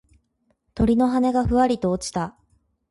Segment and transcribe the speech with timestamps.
[0.73, 2.35] 鳥の羽がふわりと落ちた。